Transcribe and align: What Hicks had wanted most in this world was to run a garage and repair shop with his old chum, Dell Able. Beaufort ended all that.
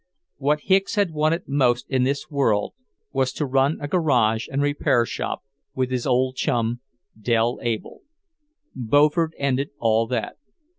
What 0.37 0.61
Hicks 0.61 0.95
had 0.95 1.11
wanted 1.11 1.47
most 1.47 1.87
in 1.87 2.05
this 2.05 2.27
world 2.27 2.73
was 3.13 3.31
to 3.33 3.45
run 3.45 3.77
a 3.79 3.87
garage 3.87 4.47
and 4.51 4.59
repair 4.59 5.05
shop 5.05 5.43
with 5.75 5.91
his 5.91 6.07
old 6.07 6.35
chum, 6.35 6.81
Dell 7.15 7.59
Able. 7.61 8.01
Beaufort 8.73 9.33
ended 9.37 9.69
all 9.77 10.07
that. 10.07 10.37